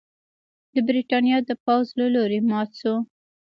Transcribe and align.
د 0.73 0.75
برېټانیا 0.87 1.37
د 1.49 1.51
پوځ 1.65 1.87
له 1.99 2.07
لوري 2.13 2.39
مات 2.49 2.69
شو. 2.79 2.95